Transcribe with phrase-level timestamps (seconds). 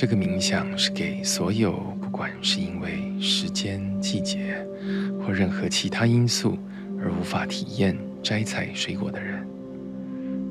[0.00, 4.66] 这个冥想是给所有不管是因为时间、季节
[5.20, 6.56] 或任何其他因素
[6.98, 9.46] 而无法体验摘采水果的人。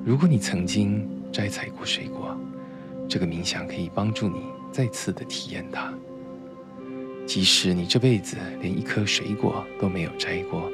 [0.06, 2.38] 如果你曾经摘采过水果，
[3.08, 4.35] 这个冥想可以帮助你
[4.72, 5.92] 再次的体验它。
[7.26, 10.70] 即使你这辈子连一颗水果都没有摘过，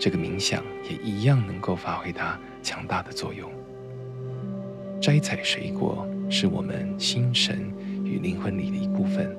[0.00, 3.52] 这个冥想也一样能够发挥它强大的作用。
[4.98, 7.70] 摘采水果是我们心神
[8.04, 9.34] 与灵魂里的一部分，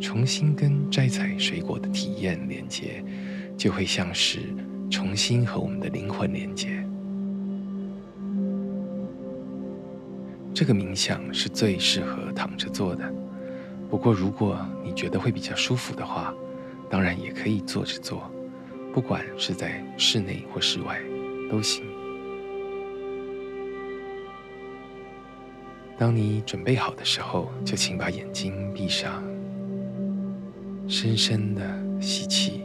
[0.00, 3.02] 重新跟摘采水果的体验连接，
[3.56, 4.40] 就会像是
[4.90, 6.68] 重新和我们的灵魂连接。
[10.54, 13.12] 这个冥想是最适合躺着做的，
[13.90, 16.32] 不过如果你觉得会比较舒服的话，
[16.88, 18.30] 当然也可以坐着做，
[18.92, 20.98] 不管是在室内或室外
[21.50, 21.84] 都行。
[25.98, 29.24] 当你准备好的时候，就请把眼睛闭上，
[30.86, 31.62] 深深的
[32.00, 32.60] 吸气，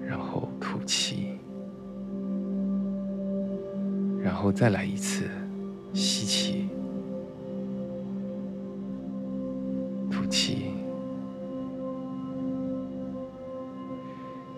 [0.00, 1.38] 然后吐气，
[4.22, 5.28] 然后再来一次
[5.92, 6.68] 吸气，
[10.10, 10.70] 吐气。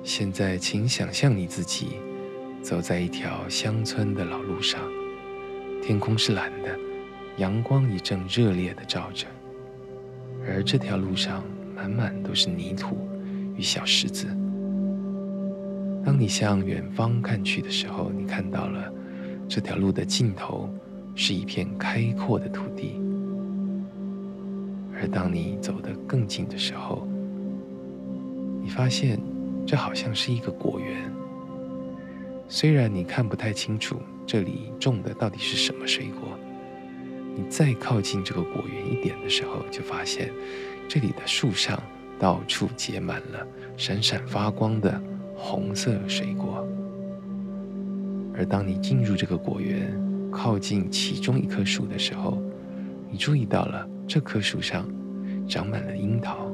[0.04, 1.96] 现在，请想象你自己
[2.62, 4.80] 走在一条乡村的老路上。
[5.86, 6.74] 天空是蓝的，
[7.36, 9.26] 阳光也正热烈地照着，
[10.48, 11.44] 而这条路上
[11.76, 12.96] 满满都是泥土
[13.54, 14.26] 与小石子。
[16.02, 18.90] 当你向远方看去的时候，你看到了
[19.46, 20.70] 这条路的尽头
[21.14, 22.98] 是一片开阔的土地，
[24.98, 27.06] 而当你走得更近的时候，
[28.62, 29.20] 你发现
[29.66, 31.12] 这好像是一个果园。
[32.48, 36.38] 虽然你看不太清楚这里种的到底是什么水果，
[37.34, 40.30] 你再靠近这个果园一点的时候，就发现
[40.88, 41.82] 这里的树上
[42.18, 43.46] 到处结满了
[43.76, 45.02] 闪闪发光的
[45.34, 46.66] 红色水果。
[48.36, 49.92] 而当你进入这个果园，
[50.30, 52.38] 靠近其中一棵树的时候，
[53.10, 54.86] 你注意到了这棵树上
[55.48, 56.50] 长满了樱桃。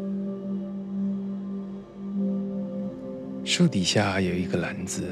[3.44, 5.04] 树底下有一个篮子。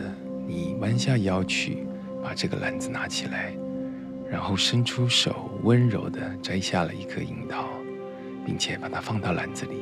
[0.49, 1.87] 你弯下腰去，
[2.25, 3.53] 把这个篮子拿起来，
[4.31, 7.69] 然后伸出手，温柔地摘下了一颗樱桃，
[8.47, 9.75] 并且把它放到篮子里。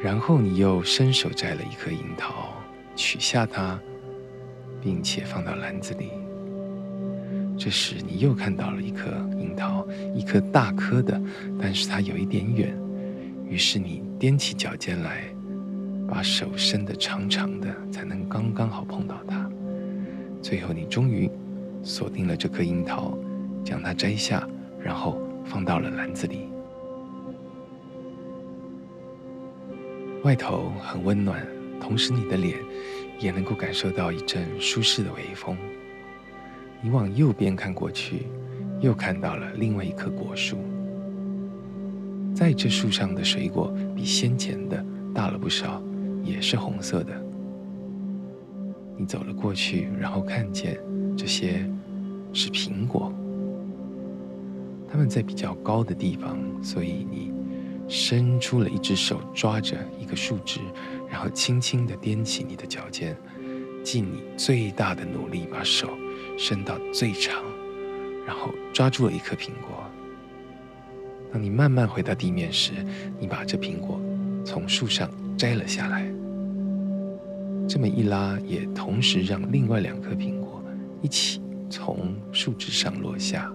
[0.00, 2.54] 然后你又伸手摘了一颗樱桃，
[2.94, 3.76] 取下它，
[4.80, 6.12] 并且放到篮子里。
[7.58, 9.84] 这时你又看到了一颗樱桃，
[10.14, 11.20] 一颗大颗的，
[11.60, 12.72] 但是它有一点远。
[13.44, 15.24] 于是你踮起脚尖来。
[16.10, 19.48] 把手伸得长长的，才能刚刚好碰到它。
[20.42, 21.30] 最后，你终于
[21.84, 23.16] 锁定了这颗樱桃，
[23.64, 24.46] 将它摘下，
[24.82, 26.48] 然后放到了篮子里。
[30.24, 31.46] 外头很温暖，
[31.80, 32.58] 同时你的脸
[33.20, 35.56] 也能够感受到一阵舒适的微风。
[36.82, 38.26] 你往右边看过去，
[38.80, 40.58] 又看到了另外一棵果树。
[42.34, 44.84] 在这树上的水果比先前的
[45.14, 45.80] 大了不少。
[46.30, 47.12] 也是红色的。
[48.96, 50.78] 你走了过去，然后看见
[51.16, 51.66] 这些
[52.32, 53.12] 是苹果，
[54.90, 57.32] 它们在比较高的地方，所以你
[57.88, 60.60] 伸出了一只手抓着一个树枝，
[61.10, 63.16] 然后轻轻地踮起你的脚尖，
[63.82, 65.88] 尽你最大的努力把手
[66.36, 67.42] 伸到最长，
[68.26, 69.82] 然后抓住了一颗苹果。
[71.32, 72.72] 当你慢慢回到地面时，
[73.18, 73.98] 你把这苹果
[74.44, 75.08] 从树上
[75.38, 76.04] 摘了下来，
[77.70, 80.60] 这么一拉，也同时让另外两颗苹果
[81.00, 83.48] 一起从树枝上落下。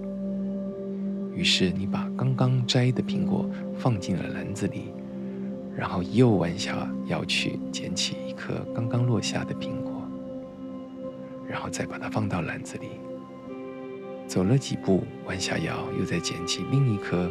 [1.34, 3.46] 于是你把刚刚摘的苹果
[3.78, 4.94] 放进了篮子里，
[5.76, 10.02] 然后又弯下腰去捡起一颗刚刚落下的苹果，
[11.46, 12.88] 然后再把它放到篮子里。
[14.28, 17.30] 走了几步，弯下腰又再捡起另一颗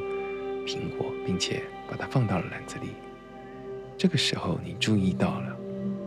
[0.66, 2.88] 苹果，并且把它放到了篮子里。
[3.96, 5.56] 这个时候，你注意到了，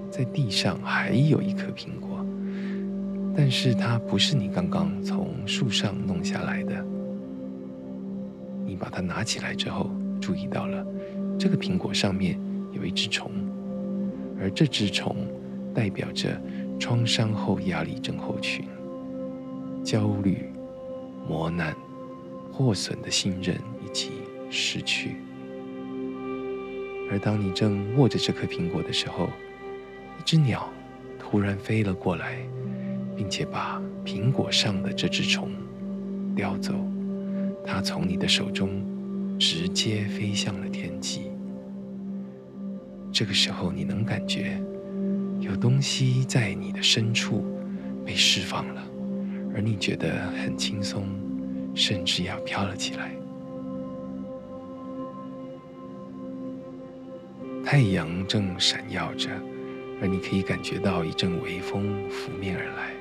[0.09, 2.25] 在地上还有一颗苹果，
[3.35, 6.85] 但是它不是你刚刚从树上弄下来的。
[8.65, 9.89] 你把它拿起来之后，
[10.19, 10.85] 注意到了，
[11.39, 12.39] 这个苹果上面
[12.73, 13.31] 有一只虫，
[14.39, 15.15] 而这只虫
[15.73, 16.41] 代表着
[16.79, 18.65] 创伤后压力症候群、
[19.83, 20.49] 焦虑、
[21.27, 21.75] 磨难、
[22.51, 23.55] 破损的信任
[23.85, 24.09] 以及
[24.49, 25.15] 失去。
[27.09, 29.29] 而当你正握着这颗苹果的时候，
[30.27, 30.67] 只鸟
[31.17, 32.37] 突然飞了过来，
[33.15, 35.49] 并且把苹果上的这只虫
[36.35, 36.73] 叼走，
[37.65, 38.69] 它从你的手中
[39.39, 41.31] 直接飞向了天际。
[43.09, 44.61] 这个时候，你能感觉
[45.39, 47.45] 有东西在你的深处
[48.05, 48.83] 被释放了，
[49.55, 51.07] 而你觉得很轻松，
[51.73, 53.15] 甚至要飘了起来。
[57.63, 59.29] 太阳正闪耀着，
[60.01, 62.93] 而你可以感觉到一阵微风拂面而来，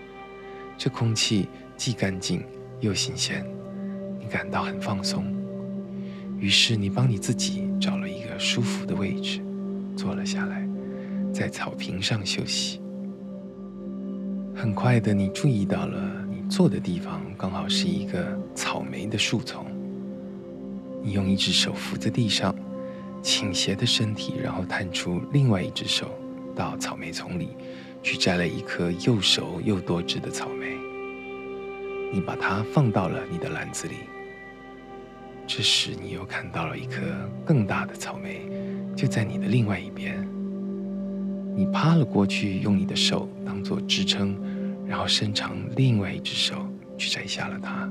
[0.78, 2.42] 这空气既干净
[2.80, 3.44] 又新鲜，
[4.18, 5.24] 你感到很放松。
[6.38, 9.40] 于是你帮你自己找了一个舒服的位置，
[9.96, 10.68] 坐了下来，
[11.32, 12.80] 在草坪上休息。
[14.54, 19.66] 很快的，你注意到了，你坐的地方刚好是一个草莓的树丛。
[21.02, 22.54] 你用一只手扶在地上。
[23.22, 26.08] 倾斜的身体，然后探出另外一只手，
[26.56, 27.50] 到草莓丛里
[28.02, 30.74] 去摘了一颗又熟又多汁的草莓。
[32.12, 33.94] 你把它放到了你的篮子里。
[35.46, 37.02] 这时，你又看到了一颗
[37.44, 38.48] 更大的草莓，
[38.96, 40.26] 就在你的另外一边。
[41.54, 44.36] 你趴了过去，用你的手当做支撑，
[44.86, 46.66] 然后伸长另外一只手
[46.98, 47.88] 去摘下了它。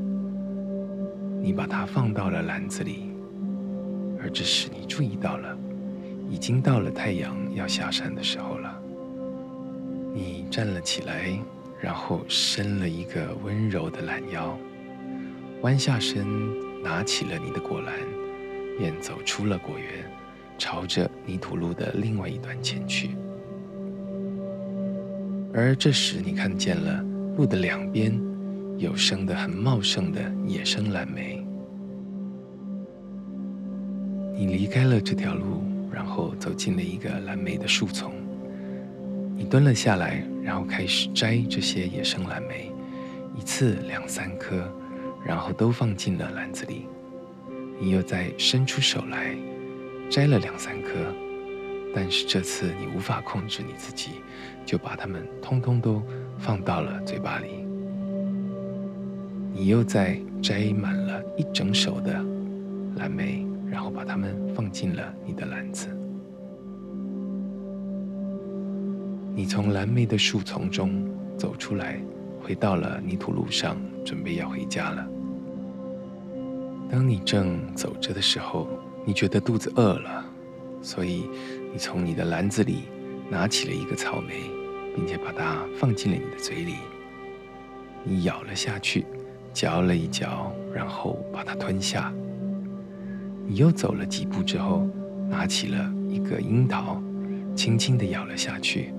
[1.41, 3.09] 你把它放到了篮子里。
[4.21, 5.57] 而这时，你注意到了，
[6.29, 8.54] 已经到了太阳要下山的时候。
[10.17, 11.37] 你站了起来，
[11.81, 14.57] 然后伸了一个温柔的懒腰，
[15.61, 16.25] 弯下身，
[16.81, 17.93] 拿起了你的果篮，
[18.77, 20.09] 便走出了果园，
[20.57, 23.09] 朝着泥土路的另外一端前去。
[25.53, 27.03] 而这时，你看见了
[27.35, 28.17] 路的两边
[28.77, 31.45] 有生的很茂盛的野生蓝莓。
[34.33, 35.61] 你离开了这条路，
[35.91, 38.13] 然后走进了一个蓝莓的树丛。
[39.35, 42.71] 你蹲了下来，然后开始摘这些野生蓝莓，
[43.35, 44.71] 一次两三颗，
[45.25, 46.87] 然后都放进了篮子里。
[47.79, 49.35] 你又再伸出手来，
[50.09, 50.91] 摘了两三颗，
[51.93, 54.21] 但是这次你无法控制你自己，
[54.65, 56.01] 就把它们通通都
[56.37, 57.65] 放到了嘴巴里。
[59.53, 62.13] 你又再摘满了一整手的
[62.95, 63.45] 蓝莓。
[63.67, 65.89] 然后把它们放进了你的篮子。
[69.37, 71.05] 你从蓝莓的树丛中
[71.37, 72.01] 走出来，
[72.41, 75.05] 回到了泥土路上，准备要回家了。
[76.89, 78.65] 当你正走着的时候，
[79.03, 80.25] 你觉得肚子饿了，
[80.81, 81.29] 所以
[81.73, 82.83] 你从你的篮子里
[83.29, 84.35] 拿起了一个草莓，
[84.95, 86.75] 并且把它放进了你的嘴里。
[88.05, 89.05] 你咬了下去，
[89.53, 92.09] 嚼了一嚼，然后把它吞下。
[93.45, 94.87] 你又走了几步之后，
[95.29, 97.01] 拿起了一个樱桃，
[97.53, 98.93] 轻轻地咬了下去。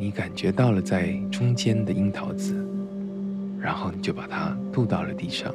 [0.00, 2.54] 你感觉到了在中间的樱桃籽，
[3.60, 5.52] 然后你就把它吐到了地上。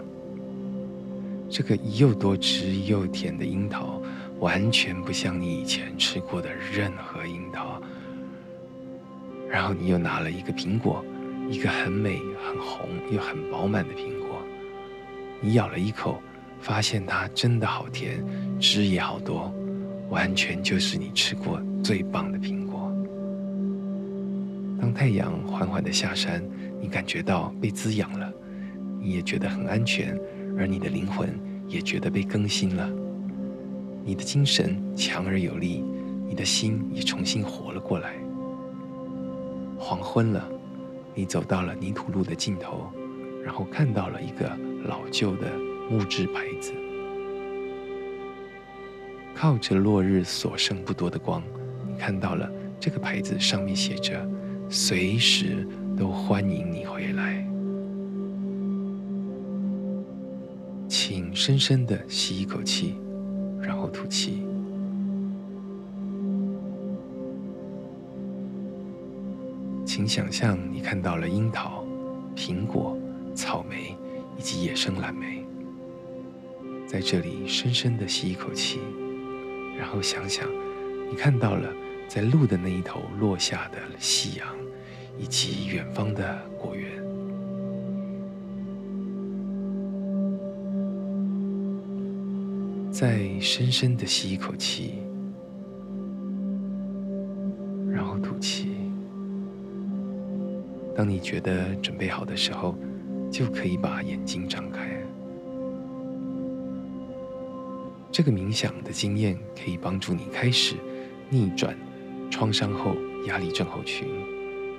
[1.49, 4.01] 这个又多汁又甜的樱桃，
[4.41, 7.81] 完全不像你以前吃过的任何樱桃。
[9.49, 11.05] 然后你又拿了一个苹果，
[11.49, 14.41] 一个很美、很红又很饱满的苹果，
[15.39, 16.21] 你咬了一口。
[16.59, 18.23] 发现它真的好甜，
[18.57, 19.53] 汁也好多，
[20.09, 22.62] 完全就是你吃过最棒的苹果。
[24.93, 26.43] 太阳缓缓地下山，
[26.79, 28.31] 你感觉到被滋养了，
[29.01, 30.17] 你也觉得很安全，
[30.57, 31.29] 而你的灵魂
[31.67, 32.89] 也觉得被更新了。
[34.05, 35.83] 你的精神强而有力，
[36.27, 38.13] 你的心也重新活了过来。
[39.77, 40.47] 黄昏了，
[41.15, 42.89] 你走到了泥土路的尽头，
[43.43, 44.49] 然后看到了一个
[44.85, 45.47] 老旧的。
[45.91, 46.71] 木质牌子，
[49.35, 51.43] 靠着落日所剩不多的光，
[51.85, 54.25] 你看到了这个牌子上面写着
[54.75, 57.47] ：“随时都欢迎你回来。”
[60.89, 62.95] 请深深的吸一口气，
[63.61, 64.41] 然后吐气。
[69.85, 71.85] 请想象你看到了樱桃、
[72.35, 72.97] 苹果、
[73.35, 73.95] 草莓
[74.39, 75.45] 以及野生蓝莓。
[76.87, 78.79] 在这里深深的吸一口气，
[79.77, 80.49] 然后想想，
[81.11, 81.71] 你看到了
[82.07, 84.47] 在路的那一头落下的夕阳，
[85.17, 86.91] 以及远方的果园。
[92.91, 94.93] 再深深的吸一口气，
[97.91, 98.69] 然后吐气。
[100.95, 102.75] 当你觉得准备好的时候，
[103.31, 104.95] 就可以把眼睛张开。
[108.11, 110.75] 这个冥想的经验可以帮助你开始
[111.31, 111.75] 逆转
[112.29, 114.07] 创伤后压力症候群、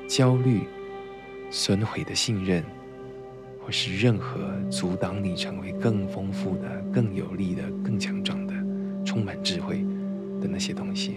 [0.06, 0.62] 焦虑、
[1.50, 2.62] 损毁的信任，
[3.60, 8.54] 或是任何阻挡你成为更丰富的、更有力的、更强壮的、
[9.04, 9.78] 充满智慧
[10.40, 11.16] 的那些东西。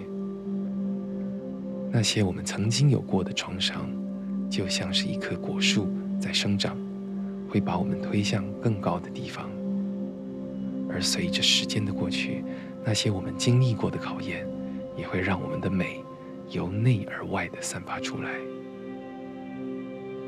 [1.92, 3.90] 那些我们曾经有过的创伤，
[4.50, 5.88] 就像是一棵果树
[6.20, 6.78] 在生长，
[7.50, 9.50] 会把我们推向更高的地方。
[10.90, 12.44] 而随着时间的过去，
[12.84, 14.48] 那些我们经历过的考验，
[14.98, 16.02] 也会让我们的美
[16.50, 18.32] 由内而外的散发出来。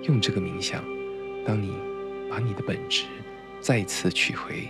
[0.04, 0.84] 用这个冥想，
[1.46, 1.72] 当你
[2.30, 3.06] 把你的本质
[3.60, 4.70] 再次取回，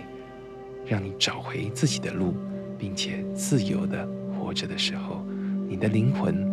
[0.86, 2.34] 让你找回自己的路，
[2.78, 5.24] 并且自由的活着的时候，
[5.68, 6.46] 你的灵魂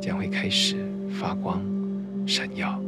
[0.00, 0.76] 将会开始
[1.10, 1.60] 发光、
[2.26, 2.80] 闪耀。